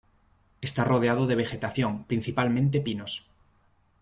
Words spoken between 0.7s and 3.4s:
rodeado de vegetación, principalmente pinos.